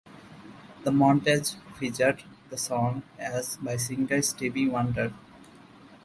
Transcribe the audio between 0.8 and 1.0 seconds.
The